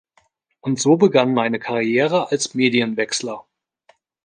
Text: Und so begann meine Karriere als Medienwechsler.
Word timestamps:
Und 0.61 0.79
so 0.79 0.95
begann 0.97 1.31
meine 1.35 1.59
Karriere 1.59 2.31
als 2.31 2.55
Medienwechsler. 2.55 3.45